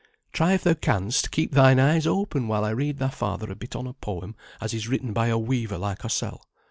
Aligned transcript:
Try 0.33 0.53
if 0.53 0.63
thou 0.63 0.73
canst 0.73 1.29
keep 1.29 1.51
thine 1.51 1.79
eyes 1.79 2.07
open 2.07 2.47
while 2.47 2.65
I 2.65 2.71
read 2.71 2.97
thy 2.97 3.09
father 3.11 3.51
a 3.51 3.55
bit 3.55 3.75
on 3.75 3.85
a 3.85 3.93
poem 3.93 4.35
as 4.59 4.73
is 4.73 4.87
written 4.87 5.13
by 5.13 5.27
a 5.27 5.37
weaver 5.37 5.77
like 5.77 6.03
oursel. 6.03 6.41